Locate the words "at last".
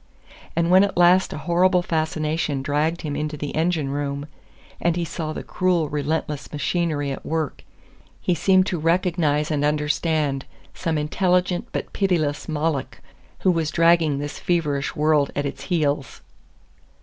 0.83-1.31